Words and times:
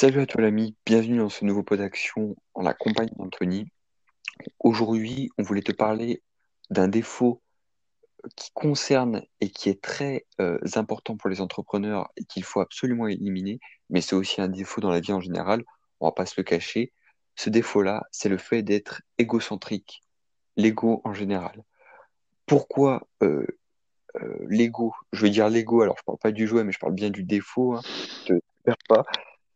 Salut 0.00 0.20
à 0.20 0.26
toi 0.26 0.42
l'ami, 0.42 0.76
bienvenue 0.86 1.18
dans 1.18 1.28
ce 1.28 1.44
nouveau 1.44 1.64
pod 1.64 1.80
d'action 1.80 2.36
en 2.54 2.62
la 2.62 2.72
compagnie 2.72 3.10
d'Anthony. 3.16 3.66
Aujourd'hui, 4.60 5.28
on 5.38 5.42
voulait 5.42 5.60
te 5.60 5.72
parler 5.72 6.22
d'un 6.70 6.86
défaut 6.86 7.42
qui 8.36 8.52
concerne 8.54 9.24
et 9.40 9.50
qui 9.50 9.68
est 9.70 9.82
très 9.82 10.24
euh, 10.40 10.56
important 10.76 11.16
pour 11.16 11.28
les 11.28 11.40
entrepreneurs 11.40 12.12
et 12.16 12.22
qu'il 12.26 12.44
faut 12.44 12.60
absolument 12.60 13.08
éliminer, 13.08 13.58
mais 13.90 14.00
c'est 14.00 14.14
aussi 14.14 14.40
un 14.40 14.46
défaut 14.46 14.80
dans 14.80 14.92
la 14.92 15.00
vie 15.00 15.12
en 15.12 15.20
général, 15.20 15.64
on 15.98 16.06
va 16.06 16.12
pas 16.12 16.26
se 16.26 16.34
le 16.36 16.44
cacher. 16.44 16.92
Ce 17.34 17.50
défaut-là, 17.50 18.04
c'est 18.12 18.28
le 18.28 18.38
fait 18.38 18.62
d'être 18.62 19.02
égocentrique, 19.18 20.02
l'ego 20.56 21.00
en 21.02 21.12
général. 21.12 21.64
Pourquoi 22.46 23.08
euh, 23.24 23.44
euh, 24.14 24.46
l'ego? 24.48 24.94
Je 25.12 25.24
veux 25.24 25.30
dire 25.30 25.48
l'ego, 25.48 25.82
alors 25.82 25.96
je 25.98 26.04
parle 26.04 26.18
pas 26.18 26.30
du 26.30 26.46
jouet, 26.46 26.62
mais 26.62 26.70
je 26.70 26.78
parle 26.78 26.94
bien 26.94 27.10
du 27.10 27.24
défaut, 27.24 27.74
hein, 27.74 27.80
te 28.26 28.34
perds 28.62 28.76
pas. 28.88 29.04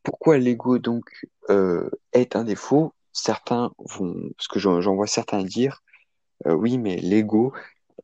Pourquoi 0.02 0.38
l'ego 0.38 0.78
donc 0.78 1.04
euh, 1.50 1.88
est 2.12 2.36
un 2.36 2.44
défaut? 2.44 2.92
Certains 3.12 3.72
vont, 3.78 4.14
parce 4.36 4.48
que 4.48 4.58
j'en 4.58 4.80
j'en 4.80 4.94
vois 4.94 5.06
certains 5.06 5.42
dire, 5.44 5.82
euh, 6.46 6.54
oui, 6.54 6.78
mais 6.78 6.96
l'ego, 6.96 7.52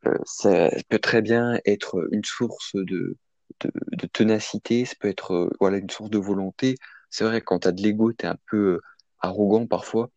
euh, 0.07 0.19
ça 0.25 0.71
peut 0.89 0.99
très 0.99 1.23
bien 1.23 1.59
être 1.65 2.09
une 2.13 2.25
source 2.25 2.75
de, 2.77 3.17
de, 3.61 3.73
de 3.93 4.07
ténacité, 4.07 4.85
ça 4.85 4.95
peut 5.01 5.09
être 5.09 5.33
euh, 5.35 5.51
voilà 5.61 5.79
une 5.79 5.91
source 5.91 6.11
de 6.11 6.19
volonté. 6.19 6.77
C'est 7.11 7.25
vrai, 7.25 7.41
quand 7.41 7.61
tu 7.61 7.69
as 7.69 7.73
de 7.73 7.83
l'ego, 7.83 8.13
tu 8.13 8.27
es 8.27 8.29
un 8.29 8.39
peu 8.51 8.57
euh, 8.57 8.81
arrogant 9.21 9.67
parfois, 9.67 10.11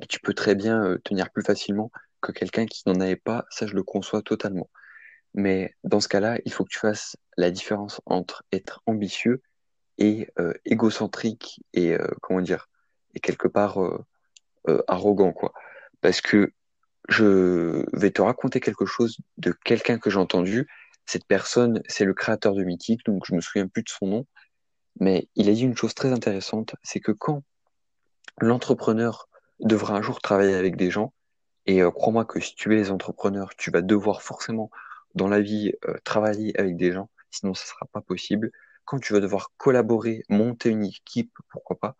et 0.00 0.06
tu 0.06 0.20
peux 0.20 0.34
très 0.34 0.54
bien 0.54 0.82
euh, 0.84 0.98
tenir 1.04 1.30
plus 1.30 1.42
facilement 1.44 1.90
que 2.20 2.32
quelqu'un 2.32 2.66
qui 2.66 2.82
n'en 2.86 3.00
avait 3.00 3.16
pas. 3.16 3.44
Ça, 3.50 3.66
je 3.66 3.74
le 3.74 3.82
conçois 3.82 4.22
totalement. 4.22 4.70
Mais 5.34 5.74
dans 5.84 6.00
ce 6.00 6.08
cas-là, 6.08 6.38
il 6.44 6.52
faut 6.52 6.64
que 6.64 6.70
tu 6.70 6.78
fasses 6.78 7.16
la 7.36 7.50
différence 7.50 8.00
entre 8.06 8.44
être 8.52 8.82
ambitieux 8.86 9.42
et 9.98 10.30
euh, 10.38 10.54
égocentrique 10.64 11.60
et 11.74 11.92
euh, 11.94 12.06
comment 12.22 12.40
dire 12.40 12.68
et 13.14 13.20
quelque 13.20 13.48
part 13.48 13.82
euh, 13.82 14.82
arrogant 14.86 15.32
quoi. 15.32 15.52
Parce 16.00 16.20
que 16.20 16.52
je 17.08 17.84
vais 17.92 18.10
te 18.10 18.22
raconter 18.22 18.60
quelque 18.60 18.86
chose 18.86 19.18
de 19.38 19.52
quelqu'un 19.64 19.98
que 19.98 20.10
j'ai 20.10 20.18
entendu. 20.18 20.68
Cette 21.06 21.26
personne 21.26 21.82
c'est 21.88 22.04
le 22.04 22.14
créateur 22.14 22.54
de 22.54 22.64
Mythique 22.64 23.04
donc 23.06 23.24
je 23.26 23.34
me 23.34 23.40
souviens 23.40 23.66
plus 23.66 23.82
de 23.82 23.88
son 23.88 24.06
nom. 24.06 24.26
Mais 25.00 25.28
il 25.36 25.48
a 25.48 25.52
dit 25.52 25.62
une 25.62 25.76
chose 25.76 25.94
très 25.94 26.12
intéressante 26.12 26.74
c'est 26.82 27.00
que 27.00 27.12
quand 27.12 27.42
l'entrepreneur 28.40 29.28
devra 29.60 29.96
un 29.96 30.02
jour 30.02 30.20
travailler 30.20 30.54
avec 30.54 30.76
des 30.76 30.90
gens 30.90 31.12
et 31.66 31.82
euh, 31.82 31.90
crois-moi 31.90 32.24
que 32.24 32.40
si 32.40 32.54
tu 32.54 32.78
es 32.78 32.90
entrepreneur 32.90 33.54
tu 33.56 33.70
vas 33.70 33.82
devoir 33.82 34.22
forcément 34.22 34.70
dans 35.14 35.28
la 35.28 35.40
vie 35.40 35.72
euh, 35.86 35.94
travailler 36.04 36.58
avec 36.58 36.76
des 36.76 36.92
gens 36.92 37.10
sinon 37.30 37.54
ce 37.54 37.66
sera 37.66 37.86
pas 37.92 38.00
possible 38.00 38.52
quand 38.88 38.98
tu 39.00 39.12
vas 39.12 39.20
devoir 39.20 39.52
collaborer, 39.58 40.24
monter 40.30 40.70
une 40.70 40.86
équipe, 40.86 41.36
pourquoi 41.50 41.78
pas, 41.78 41.94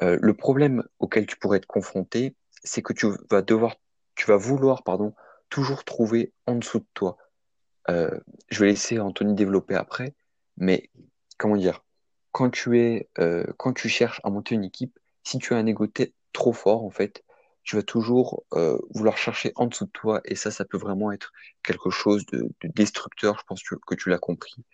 euh, 0.00 0.16
le 0.22 0.32
problème 0.32 0.84
auquel 1.00 1.26
tu 1.26 1.36
pourrais 1.36 1.58
être 1.58 1.66
confronté, 1.66 2.36
c'est 2.62 2.82
que 2.82 2.92
tu 2.92 3.08
vas 3.30 3.42
devoir, 3.42 3.74
tu 4.14 4.26
vas 4.26 4.36
vouloir, 4.36 4.84
pardon, 4.84 5.12
toujours 5.48 5.82
trouver 5.82 6.32
en 6.46 6.54
dessous 6.54 6.78
de 6.78 6.86
toi. 6.94 7.16
Euh, 7.90 8.16
je 8.48 8.60
vais 8.60 8.66
laisser 8.66 9.00
Anthony 9.00 9.34
développer 9.34 9.74
après, 9.74 10.14
mais 10.56 10.88
comment 11.36 11.56
dire, 11.56 11.84
quand 12.30 12.48
tu 12.48 12.78
es, 12.78 13.08
euh, 13.18 13.44
quand 13.56 13.72
tu 13.72 13.88
cherches 13.88 14.20
à 14.22 14.30
monter 14.30 14.54
une 14.54 14.64
équipe, 14.64 14.96
si 15.24 15.38
tu 15.38 15.52
as 15.52 15.56
un 15.56 15.66
ego 15.66 15.88
trop 16.32 16.52
fort, 16.52 16.84
en 16.84 16.90
fait, 16.90 17.24
tu 17.64 17.74
vas 17.74 17.82
toujours 17.82 18.44
vouloir 18.90 19.16
chercher 19.16 19.52
en 19.56 19.66
dessous 19.66 19.86
de 19.86 19.90
toi, 19.90 20.20
et 20.26 20.36
ça, 20.36 20.52
ça 20.52 20.64
peut 20.64 20.76
vraiment 20.76 21.10
être 21.10 21.32
quelque 21.64 21.90
chose 21.90 22.24
de, 22.26 22.50
de 22.60 22.68
destructeur. 22.68 23.36
Je 23.38 23.44
pense 23.46 23.62
que, 23.62 23.94
tu 23.96 24.10
l'as 24.10 24.18
compris 24.18 24.64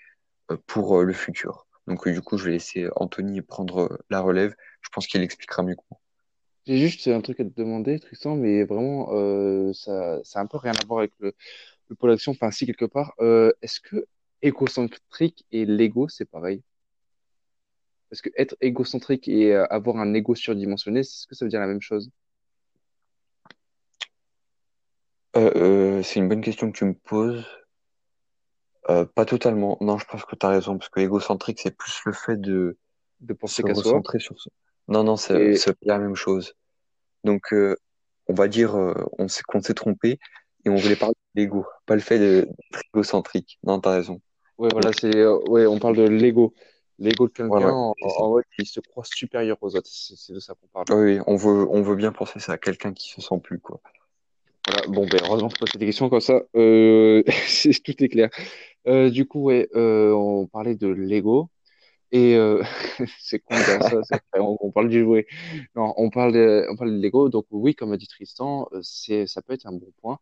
pour 0.66 0.98
euh, 0.98 1.04
le 1.04 1.12
futur. 1.12 1.66
Donc, 1.86 2.06
euh, 2.06 2.12
du 2.12 2.20
coup, 2.20 2.38
je 2.38 2.44
vais 2.44 2.52
laisser 2.52 2.88
Anthony 2.96 3.42
prendre 3.42 3.82
euh, 3.82 3.98
la 4.10 4.20
relève. 4.20 4.54
Je 4.80 4.88
pense 4.90 5.06
qu'il 5.06 5.22
expliquera 5.22 5.62
mieux 5.62 5.74
que 5.74 5.82
moi. 5.90 6.00
J'ai 6.66 6.78
juste 6.78 7.08
un 7.08 7.20
truc 7.20 7.40
à 7.40 7.44
te 7.44 7.50
demander, 7.56 7.98
Tristan, 7.98 8.36
mais 8.36 8.64
vraiment, 8.64 9.08
euh, 9.12 9.72
ça, 9.72 10.20
ça 10.24 10.38
a 10.38 10.42
un 10.42 10.46
peu 10.46 10.58
rien 10.58 10.72
à 10.72 10.86
voir 10.86 11.00
avec 11.00 11.12
le, 11.18 11.32
le 11.88 11.96
pôle 11.96 12.12
action, 12.12 12.32
enfin, 12.32 12.50
si, 12.50 12.66
quelque 12.66 12.84
part. 12.84 13.14
Euh, 13.20 13.52
est-ce 13.62 13.80
que 13.80 14.06
égocentrique 14.42 15.44
et 15.52 15.64
l'ego, 15.64 16.08
c'est 16.08 16.26
pareil? 16.26 16.62
Parce 18.10 18.22
que 18.22 18.30
être 18.36 18.56
égocentrique 18.60 19.28
et 19.28 19.54
euh, 19.54 19.66
avoir 19.70 19.96
un 19.96 20.14
ego 20.14 20.34
surdimensionné, 20.34 21.00
est-ce 21.00 21.26
que 21.26 21.34
ça 21.34 21.44
veut 21.44 21.48
dire 21.48 21.60
la 21.60 21.66
même 21.66 21.80
chose? 21.80 22.10
Euh, 25.36 25.52
euh, 25.54 26.02
c'est 26.02 26.18
une 26.18 26.28
bonne 26.28 26.40
question 26.40 26.70
que 26.70 26.76
tu 26.76 26.84
me 26.84 26.94
poses. 26.94 27.46
Euh, 28.90 29.04
pas 29.04 29.24
totalement. 29.24 29.78
Non, 29.80 29.98
je 29.98 30.04
pense 30.04 30.24
que 30.24 30.34
tu 30.34 30.44
as 30.44 30.48
raison, 30.48 30.78
parce 30.78 30.90
que 30.90 31.00
égocentrique, 31.00 31.60
c'est 31.60 31.76
plus 31.76 32.00
le 32.04 32.12
fait 32.12 32.40
de 32.40 32.76
De 33.20 33.32
penser 33.34 33.62
se 33.62 33.66
qu'à 33.66 33.74
soi? 33.74 34.02
sur. 34.18 34.34
Non, 34.88 35.04
non, 35.04 35.16
c'est 35.16 35.34
Et 35.34 35.58
la 35.82 35.98
même 35.98 36.16
chose. 36.16 36.54
Donc, 37.24 37.52
euh, 37.52 37.76
on 38.26 38.34
va 38.34 38.48
dire 38.48 38.76
euh, 38.76 38.94
on 39.18 39.28
s'est, 39.28 39.42
qu'on 39.42 39.62
s'est 39.62 39.74
trompé 39.74 40.18
et 40.64 40.70
on 40.70 40.74
voulait 40.74 40.96
parler 40.96 41.14
de 41.34 41.40
l'ego, 41.40 41.64
pas 41.86 41.94
le 41.94 42.00
fait 42.00 42.18
d'être 42.18 42.50
égocentrique. 42.92 43.58
Non, 43.62 43.80
t'as 43.80 43.92
raison. 43.92 44.20
ouais, 44.58 44.68
voilà, 44.72 44.92
c'est, 44.92 45.14
euh, 45.16 45.38
ouais, 45.48 45.66
on 45.66 45.78
parle 45.78 45.96
de 45.96 46.02
l'ego. 46.02 46.52
L'ego 46.98 47.28
de 47.28 47.32
quelqu'un 47.32 47.48
voilà, 47.48 47.72
en, 47.72 47.94
c'est 48.02 48.10
ça. 48.10 48.22
en 48.22 48.30
mode 48.30 48.44
qui 48.58 48.66
se 48.66 48.80
croit 48.80 49.04
supérieur 49.04 49.56
aux 49.62 49.74
autres. 49.74 49.88
C'est 49.88 50.34
de 50.34 50.40
ça 50.40 50.54
qu'on 50.54 50.66
parle. 50.66 51.00
Oui, 51.00 51.18
on 51.26 51.36
veut, 51.36 51.66
on 51.70 51.82
veut 51.82 51.96
bien 51.96 52.12
penser 52.12 52.40
ça 52.40 52.52
à 52.52 52.58
quelqu'un 52.58 52.92
qui 52.92 53.08
se 53.08 53.20
sent 53.22 53.40
plus, 53.42 53.58
quoi. 53.58 53.80
Voilà, 54.66 54.86
bon, 54.88 55.06
ben, 55.06 55.18
heureusement 55.24 55.48
que 55.48 55.54
je 55.54 55.60
pose 55.60 55.70
cette 55.72 55.80
question 55.80 56.10
comme 56.10 56.20
ça, 56.20 56.42
euh, 56.56 57.22
c'est- 57.46 57.82
tout 57.82 58.04
est 58.04 58.08
clair. 58.08 58.28
Euh, 58.86 59.10
du 59.10 59.26
coup, 59.26 59.42
ouais, 59.44 59.68
euh, 59.74 60.12
on 60.12 60.46
parlait 60.46 60.74
de 60.76 60.88
l'ego. 60.88 61.50
Et 62.12 62.34
euh, 62.36 62.62
c'est 63.20 63.38
con 63.40 63.54
de 63.54 63.88
dire 63.88 64.04
ça, 64.04 64.20
on, 64.34 64.72
parle 64.72 64.88
du 64.88 65.00
jouet. 65.02 65.26
Non, 65.76 65.94
on 65.96 66.10
parle 66.10 66.32
de, 66.32 66.66
on 66.70 66.76
parle 66.76 66.90
de 66.96 67.00
Lego. 67.02 67.28
Donc 67.28 67.46
oui, 67.50 67.74
comme 67.74 67.92
a 67.92 67.96
dit 67.96 68.08
Tristan, 68.08 68.68
euh, 68.72 68.80
c'est, 68.82 69.26
ça 69.26 69.42
peut 69.42 69.52
être 69.52 69.66
un 69.66 69.72
bon 69.72 69.92
point 70.00 70.18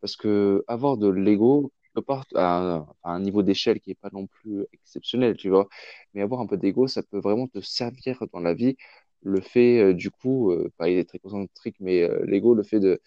parce 0.00 0.16
que 0.16 0.64
avoir 0.68 0.96
de 0.98 1.08
Lego 1.08 1.72
quelque 1.94 2.06
part 2.06 2.26
à, 2.34 2.86
un 3.04 3.20
niveau 3.20 3.42
d'échelle 3.42 3.80
qui 3.80 3.90
est 3.92 3.94
pas 3.94 4.10
non 4.12 4.26
plus 4.26 4.66
exceptionnel, 4.72 5.36
tu 5.36 5.48
vois, 5.50 5.68
mais 6.14 6.22
avoir 6.22 6.40
un 6.40 6.46
peu 6.46 6.56
d'ego, 6.56 6.86
ça 6.88 7.02
peut 7.02 7.18
vraiment 7.18 7.48
te 7.48 7.60
servir 7.60 8.22
dans 8.32 8.40
la 8.40 8.54
vie. 8.54 8.76
Le 9.22 9.40
fait, 9.40 9.94
du 9.94 10.10
coup, 10.10 10.50
euh, 10.52 10.72
pas 10.78 10.88
il 10.88 10.98
est 10.98 11.04
très 11.08 11.18
concentrique, 11.18 11.76
mais 11.80 12.08
l'ego, 12.24 12.54
le 12.54 12.62
fait 12.64 12.80
de, 12.80 13.00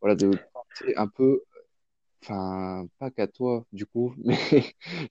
voilà, 0.00 0.14
de 0.16 0.30
un 0.96 1.08
peu 1.08 1.42
Enfin, 2.22 2.86
pas 2.98 3.10
qu'à 3.10 3.28
toi, 3.28 3.64
du 3.72 3.86
coup, 3.86 4.14
mais 4.24 4.36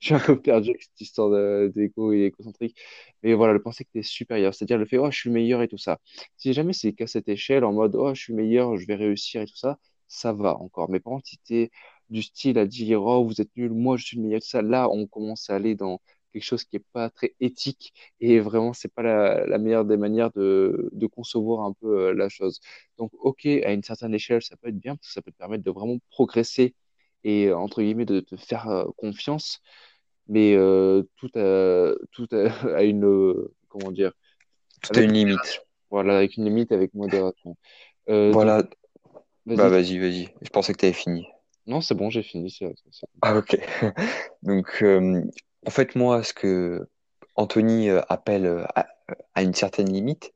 je 0.00 0.06
suis 0.06 0.14
un 0.14 0.20
peu 0.20 0.40
perdu 0.40 0.70
avec 0.70 0.82
cette 0.82 1.00
histoire 1.00 1.30
de- 1.30 1.72
d'égo 1.74 2.12
et 2.12 2.24
égocentrique. 2.26 2.76
Mais 3.22 3.34
voilà, 3.34 3.52
le 3.54 3.62
penser 3.62 3.84
que 3.84 3.90
tu 3.92 3.98
es 4.00 4.02
supérieur, 4.02 4.54
c'est-à-dire 4.54 4.78
le 4.78 4.84
fait, 4.86 4.98
oh, 4.98 5.10
je 5.10 5.16
suis 5.18 5.30
meilleur 5.30 5.62
et 5.62 5.68
tout 5.68 5.78
ça. 5.78 5.98
Si 6.36 6.52
jamais 6.52 6.72
c'est 6.74 6.92
qu'à 6.92 7.06
cette 7.06 7.28
échelle, 7.28 7.64
en 7.64 7.72
mode, 7.72 7.96
oh, 7.96 8.14
je 8.14 8.20
suis 8.20 8.34
meilleur, 8.34 8.76
je 8.76 8.86
vais 8.86 8.94
réussir 8.94 9.40
et 9.42 9.46
tout 9.46 9.56
ça, 9.56 9.78
ça 10.06 10.32
va 10.32 10.56
encore. 10.58 10.90
Mais 10.90 11.00
par 11.00 11.14
contre, 11.14 11.26
si 11.28 11.38
tu 11.44 11.54
es 11.56 11.70
du 12.10 12.22
style 12.22 12.58
à 12.58 12.66
dire, 12.66 13.02
oh, 13.02 13.24
vous 13.24 13.40
êtes 13.40 13.50
nul, 13.56 13.70
moi, 13.72 13.96
je 13.96 14.04
suis 14.06 14.16
le 14.16 14.22
meilleur, 14.24 14.40
tout 14.40 14.48
ça, 14.48 14.62
là, 14.62 14.88
on 14.90 15.06
commence 15.06 15.48
à 15.50 15.54
aller 15.56 15.74
dans 15.74 16.00
quelque 16.32 16.42
chose 16.44 16.64
qui 16.64 16.76
est 16.76 16.84
pas 16.92 17.08
très 17.10 17.34
éthique 17.40 17.94
et 18.20 18.38
vraiment, 18.40 18.72
c'est 18.74 18.92
pas 18.92 19.02
la, 19.02 19.46
la 19.46 19.58
meilleure 19.58 19.84
des 19.86 19.96
manières 19.96 20.30
de, 20.32 20.90
de 20.92 21.06
concevoir 21.06 21.64
un 21.64 21.72
peu 21.72 22.08
euh, 22.10 22.14
la 22.14 22.28
chose. 22.28 22.60
Donc, 22.98 23.10
ok, 23.14 23.46
à 23.46 23.72
une 23.72 23.82
certaine 23.82 24.14
échelle, 24.14 24.42
ça 24.42 24.56
peut 24.56 24.68
être 24.68 24.78
bien, 24.78 24.96
parce 24.96 25.08
que 25.08 25.12
ça 25.14 25.22
peut 25.22 25.32
te 25.32 25.36
permettre 25.38 25.64
de 25.64 25.70
vraiment 25.70 25.96
progresser 26.10 26.74
et 27.24 27.46
euh, 27.48 27.56
entre 27.56 27.82
guillemets 27.82 28.04
de 28.06 28.20
te 28.20 28.36
faire 28.36 28.68
euh, 28.68 28.84
confiance, 28.96 29.60
mais 30.28 30.54
euh, 30.54 31.02
tout 31.16 31.30
a, 31.36 31.94
tout 32.12 32.28
a, 32.32 32.36
a 32.76 32.82
une 32.82 33.04
euh, 33.04 33.52
comment 33.68 33.90
dire 33.90 34.12
Tout 34.82 34.90
a 34.90 34.96
avec 34.98 35.08
une 35.08 35.14
limite. 35.14 35.62
Voilà, 35.90 36.18
avec 36.18 36.36
une 36.36 36.44
limite, 36.44 36.72
avec 36.72 36.94
modération. 36.94 37.56
Euh, 38.08 38.26
donc 38.28 38.34
Voilà. 38.34 38.62
Bah, 39.46 39.68
vas-y. 39.68 39.70
vas-y, 39.70 39.98
vas-y. 39.98 40.28
Je 40.42 40.50
pensais 40.50 40.72
que 40.74 40.78
t'avais 40.78 40.92
fini. 40.92 41.26
Non, 41.66 41.80
c'est 41.80 41.94
bon, 41.94 42.10
j'ai 42.10 42.22
fini. 42.22 42.50
c'est- 42.50 42.74
c'est- 42.90 43.06
Ah, 43.22 43.36
ok. 43.36 43.56
Donc, 44.42 44.84
en 44.84 45.70
fait, 45.70 45.94
moi, 45.94 46.22
ce 46.22 46.32
que 46.32 46.86
Anthony 47.34 47.90
appelle 47.90 48.66
à, 48.74 48.88
à 49.34 49.42
une 49.42 49.54
certaine 49.54 49.90
limite, 49.92 50.32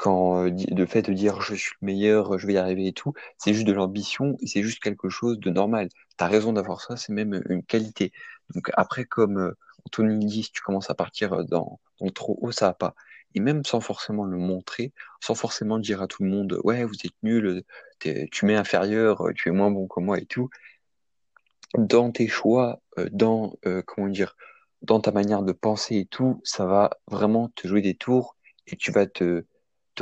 quand 0.00 0.46
euh, 0.46 0.50
le 0.50 0.86
fait 0.86 1.02
de 1.02 1.12
dire 1.12 1.40
je 1.42 1.54
suis 1.54 1.72
le 1.80 1.86
meilleur, 1.86 2.38
je 2.38 2.46
vais 2.46 2.54
y 2.54 2.58
arriver 2.58 2.86
et 2.88 2.92
tout, 2.92 3.12
c'est 3.38 3.54
juste 3.54 3.66
de 3.66 3.72
l'ambition 3.72 4.36
et 4.40 4.46
c'est 4.46 4.62
juste 4.62 4.82
quelque 4.82 5.08
chose 5.08 5.38
de 5.38 5.50
normal. 5.50 5.88
T'as 6.16 6.28
raison 6.28 6.52
d'avoir 6.52 6.80
ça, 6.80 6.96
c'est 6.96 7.12
même 7.12 7.42
une 7.48 7.62
qualité. 7.62 8.12
Donc 8.54 8.70
après, 8.74 9.04
comme 9.04 9.38
euh, 9.38 9.56
Anthony 9.86 10.26
dit, 10.26 10.42
si 10.44 10.52
tu 10.52 10.62
commences 10.62 10.90
à 10.90 10.94
partir 10.94 11.32
euh, 11.34 11.44
dans, 11.44 11.80
dans 12.00 12.10
trop 12.10 12.38
haut, 12.40 12.52
ça 12.52 12.68
va 12.68 12.74
pas. 12.74 12.94
Et 13.34 13.40
même 13.40 13.64
sans 13.64 13.80
forcément 13.80 14.24
le 14.24 14.38
montrer, 14.38 14.92
sans 15.20 15.34
forcément 15.34 15.78
dire 15.78 16.02
à 16.02 16.08
tout 16.08 16.24
le 16.24 16.30
monde, 16.30 16.58
ouais, 16.64 16.84
vous 16.84 16.94
êtes 17.04 17.14
nul, 17.22 17.62
tu 18.00 18.46
m'es 18.46 18.56
inférieur, 18.56 19.28
tu 19.36 19.50
es 19.50 19.52
moins 19.52 19.70
bon 19.70 19.86
que 19.86 20.00
moi 20.00 20.18
et 20.18 20.26
tout 20.26 20.50
dans 21.76 22.10
tes 22.10 22.28
choix, 22.28 22.80
euh, 22.98 23.08
dans 23.12 23.54
euh, 23.66 23.82
comment 23.86 24.08
dire, 24.08 24.36
dans 24.82 25.00
ta 25.00 25.12
manière 25.12 25.42
de 25.42 25.52
penser 25.52 25.96
et 25.96 26.06
tout, 26.06 26.40
ça 26.44 26.66
va 26.66 26.90
vraiment 27.06 27.48
te 27.54 27.68
jouer 27.68 27.82
des 27.82 27.94
tours 27.94 28.36
et 28.66 28.76
tu 28.76 28.92
vas 28.92 29.06
te 29.06 29.44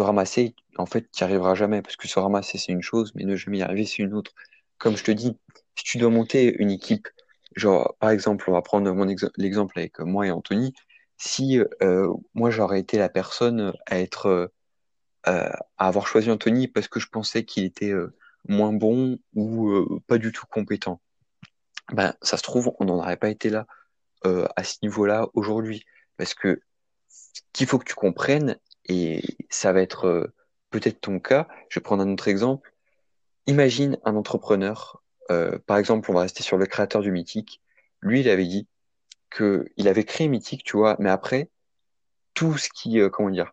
ramasser. 0.02 0.54
En 0.76 0.86
fait, 0.86 1.10
tu 1.12 1.22
n'y 1.24 1.30
arriveras 1.30 1.54
jamais 1.54 1.82
parce 1.82 1.96
que 1.96 2.08
se 2.08 2.18
ramasser 2.18 2.58
c'est 2.58 2.72
une 2.72 2.82
chose, 2.82 3.12
mais 3.14 3.24
ne 3.24 3.36
jamais 3.36 3.58
y 3.58 3.62
arriver 3.62 3.84
c'est 3.86 4.02
une 4.02 4.14
autre. 4.14 4.32
Comme 4.78 4.96
je 4.96 5.04
te 5.04 5.10
dis, 5.10 5.36
si 5.76 5.84
tu 5.84 5.98
dois 5.98 6.10
monter 6.10 6.54
une 6.58 6.70
équipe, 6.70 7.08
genre 7.56 7.96
par 8.00 8.10
exemple, 8.10 8.44
on 8.50 8.52
va 8.52 8.62
prendre 8.62 8.90
mon 8.92 9.08
ex- 9.08 9.30
l'exemple 9.36 9.78
avec 9.78 9.98
moi 10.00 10.26
et 10.26 10.30
Anthony. 10.30 10.74
si 11.16 11.60
euh, 11.82 12.12
moi 12.34 12.50
j'aurais 12.50 12.80
été 12.80 12.98
la 12.98 13.08
personne 13.08 13.72
à 13.86 13.98
être 14.00 14.26
euh, 14.26 14.48
à 15.26 15.88
avoir 15.88 16.06
choisi 16.06 16.30
Anthony 16.30 16.68
parce 16.68 16.88
que 16.88 17.00
je 17.00 17.08
pensais 17.08 17.44
qu'il 17.44 17.64
était 17.64 17.90
euh, 17.92 18.14
moins 18.48 18.72
bon 18.72 19.18
ou 19.34 20.00
pas 20.06 20.18
du 20.18 20.32
tout 20.32 20.46
compétent, 20.50 21.00
ben 21.92 22.14
ça 22.22 22.36
se 22.36 22.42
trouve 22.42 22.72
on 22.80 22.84
n'en 22.86 22.98
aurait 22.98 23.16
pas 23.16 23.30
été 23.30 23.50
là 23.50 23.66
à 24.24 24.64
ce 24.64 24.76
niveau-là 24.82 25.28
aujourd'hui 25.34 25.84
parce 26.16 26.34
que 26.34 26.60
qu'il 27.52 27.66
faut 27.66 27.78
que 27.78 27.84
tu 27.84 27.94
comprennes 27.94 28.58
et 28.88 29.22
ça 29.50 29.72
va 29.72 29.80
être 29.80 30.06
euh, 30.06 30.34
peut-être 30.70 31.00
ton 31.00 31.20
cas. 31.20 31.48
Je 31.68 31.78
vais 31.78 31.82
prendre 31.82 32.02
un 32.02 32.12
autre 32.12 32.28
exemple. 32.28 32.72
Imagine 33.46 33.98
un 34.04 34.16
entrepreneur, 34.16 35.02
euh, 35.30 35.58
par 35.66 35.78
exemple, 35.78 36.10
on 36.10 36.14
va 36.14 36.22
rester 36.22 36.42
sur 36.42 36.58
le 36.58 36.66
créateur 36.66 37.02
du 37.02 37.10
Mythique. 37.10 37.62
Lui, 38.00 38.20
il 38.20 38.28
avait 38.28 38.46
dit 38.46 38.68
que 39.30 39.66
il 39.76 39.88
avait 39.88 40.04
créé 40.04 40.28
Mythique, 40.28 40.64
tu 40.64 40.76
vois, 40.76 40.96
mais 40.98 41.10
après 41.10 41.50
tout 42.34 42.56
ce 42.56 42.68
qui, 42.68 43.00
euh, 43.00 43.08
comment 43.08 43.30
dire, 43.30 43.52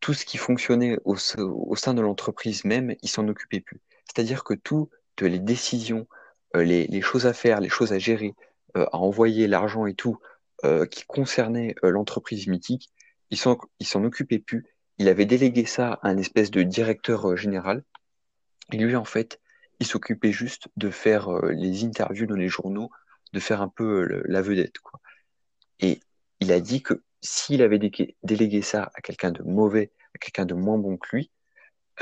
tout 0.00 0.14
ce 0.14 0.24
qui 0.24 0.38
fonctionnait 0.38 0.98
au, 1.04 1.16
se- 1.16 1.40
au 1.40 1.76
sein 1.76 1.94
de 1.94 2.00
l'entreprise 2.00 2.64
même, 2.64 2.94
il 3.02 3.08
s'en 3.08 3.28
occupait 3.28 3.60
plus. 3.60 3.80
C'est-à-dire 4.06 4.44
que 4.44 4.54
toutes 4.54 4.90
les 5.20 5.38
décisions, 5.38 6.06
les, 6.54 6.86
les 6.86 7.02
choses 7.02 7.26
à 7.26 7.32
faire, 7.32 7.60
les 7.60 7.68
choses 7.68 7.92
à 7.92 7.98
gérer, 7.98 8.34
à 8.74 8.96
envoyer 8.96 9.46
l'argent 9.46 9.86
et 9.86 9.94
tout, 9.94 10.18
qui 10.90 11.04
concernaient 11.06 11.74
l'entreprise 11.82 12.46
Mythique, 12.46 12.90
il 13.30 13.38
s'en, 13.38 13.58
s'en 13.80 14.04
occupait 14.04 14.38
plus. 14.38 14.66
Il 14.98 15.08
avait 15.08 15.26
délégué 15.26 15.64
ça 15.64 15.94
à 16.02 16.08
un 16.08 16.16
espèce 16.18 16.50
de 16.50 16.62
directeur 16.62 17.30
euh, 17.30 17.36
général. 17.36 17.84
Et 18.72 18.78
lui, 18.78 18.96
en 18.96 19.04
fait, 19.04 19.40
il 19.80 19.86
s'occupait 19.86 20.32
juste 20.32 20.68
de 20.76 20.90
faire 20.90 21.28
euh, 21.28 21.52
les 21.52 21.84
interviews 21.84 22.26
dans 22.26 22.36
les 22.36 22.48
journaux, 22.48 22.90
de 23.32 23.40
faire 23.40 23.62
un 23.62 23.68
peu 23.68 24.02
euh, 24.02 24.22
la 24.26 24.42
vedette, 24.42 24.78
quoi. 24.78 25.00
Et 25.80 26.00
il 26.40 26.52
a 26.52 26.60
dit 26.60 26.82
que 26.82 27.02
s'il 27.22 27.62
avait 27.62 27.78
dé- 27.78 28.16
délégué 28.22 28.62
ça 28.62 28.90
à 28.94 29.00
quelqu'un 29.00 29.30
de 29.30 29.42
mauvais, 29.42 29.92
à 30.14 30.18
quelqu'un 30.18 30.44
de 30.44 30.54
moins 30.54 30.78
bon 30.78 30.96
que 30.96 31.16
lui, 31.16 31.30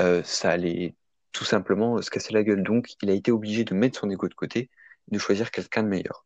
euh, 0.01 0.21
ça 0.23 0.49
allait 0.49 0.95
tout 1.31 1.45
simplement 1.45 2.01
se 2.01 2.09
casser 2.09 2.33
la 2.33 2.43
gueule. 2.43 2.63
Donc, 2.63 2.95
il 3.01 3.09
a 3.09 3.13
été 3.13 3.31
obligé 3.31 3.63
de 3.63 3.73
mettre 3.73 3.99
son 3.99 4.09
ego 4.09 4.27
de 4.27 4.33
côté 4.33 4.69
de 5.07 5.17
choisir 5.17 5.51
quelqu'un 5.51 5.83
de 5.83 5.87
meilleur. 5.87 6.25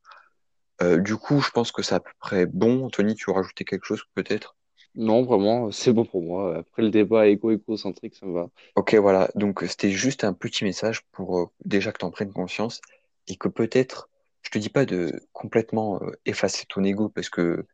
Euh, 0.82 0.98
du 0.98 1.16
coup, 1.16 1.42
je 1.42 1.52
pense 1.52 1.72
que 1.72 1.84
c'est 1.84 1.96
à 1.96 2.00
peu 2.00 2.12
près 2.20 2.46
bon. 2.46 2.86
Anthony, 2.86 3.16
tu 3.16 3.26
veux 3.28 3.36
rajouter 3.36 3.64
quelque 3.64 3.86
chose 3.86 4.04
peut-être? 4.16 4.56
Non, 4.96 5.24
vraiment, 5.24 5.72
c'est 5.72 5.92
bon 5.92 6.06
pour 6.06 6.22
moi. 6.22 6.58
Après 6.58 6.84
le 6.84 6.90
débat 6.90 7.28
égo-égocentrique, 7.28 8.16
ça 8.16 8.26
me 8.26 8.34
va. 8.34 8.50
Ok, 8.76 8.94
voilà. 8.96 9.30
Donc, 9.36 9.64
euh, 9.64 9.68
c'était 9.68 9.90
juste 9.90 10.24
un 10.24 10.34
petit 10.34 10.64
message 10.64 11.02
pour 11.12 11.40
euh, 11.40 11.46
déjà 11.66 11.92
que 11.92 11.98
tu 11.98 12.06
en 12.06 12.12
prennes 12.12 12.32
conscience 12.32 12.80
et 13.28 13.36
que 13.36 13.48
peut-être, 13.48 14.10
je 14.44 14.52
te 14.52 14.60
dis 14.60 14.70
pas 14.70 14.86
de 14.86 15.20
complètement 15.32 16.00
euh, 16.04 16.12
effacer 16.26 16.66
ton 16.68 16.84
ego 16.84 17.10
parce 17.10 17.30
que 17.30 17.66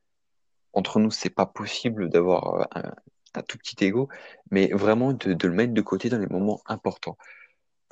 entre 0.74 1.00
nous, 1.00 1.12
c'est 1.12 1.30
pas 1.30 1.45
possible 1.45 2.10
d'avoir 2.10 2.56
euh, 2.77 2.81
un, 3.36 3.42
tout 3.44 3.57
petit 3.57 3.83
ego, 3.86 4.10
mais 4.51 4.69
vraiment 4.69 5.13
de, 5.13 5.33
de 5.33 5.48
le 5.48 5.54
mettre 5.54 5.74
de 5.74 5.81
côté 5.81 6.10
dans 6.10 6.19
les 6.19 6.27
moments 6.27 6.62
importants. 6.68 7.18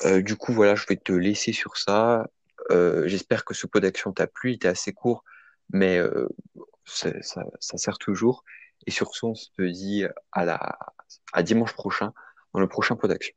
Euh, 0.06 0.21
du 0.21 0.35
coup, 0.35 0.53
voilà, 0.53 0.75
je 0.75 0.85
vais 0.88 0.95
te 0.97 1.12
laisser 1.12 1.53
sur 1.53 1.77
ça. 1.77 2.27
Euh, 2.71 3.07
j'espère 3.07 3.45
que 3.45 3.53
ce 3.53 3.68
pot 3.68 3.79
d'action 3.79 4.12
t'a 4.13 4.27
plu, 4.27 4.51
il 4.51 4.56
était 4.56 4.68
assez 4.68 4.94
court, 4.94 5.24
mais 5.71 5.97
euh, 5.97 6.27
c'est- 6.85 7.21
ça, 7.24 7.44
ça 7.59 7.77
sert 7.77 7.97
toujours. 7.97 8.44
Et 8.85 8.91
sur 8.91 9.15
ce, 9.15 9.25
on 9.25 9.35
se 9.35 9.62
dit 9.62 10.06
à 10.31 10.45
la, 10.45 10.77
à 11.33 11.44
dimanche 11.44 11.74
prochain 11.74 12.13
dans 12.53 12.59
le 12.59 12.68
prochain 12.68 12.95
pot 12.95 13.07
d'action. 13.07 13.35